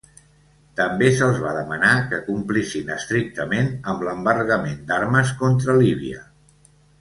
També 0.77 1.09
se'ls 1.17 1.35
va 1.43 1.51
demanar 1.57 1.91
que 2.13 2.19
complissin 2.29 2.89
estrictament 2.95 3.69
amb 3.93 4.01
l'embargament 4.09 4.81
d'armes 4.89 5.35
contra 5.43 5.77
Líbia. 5.85 6.27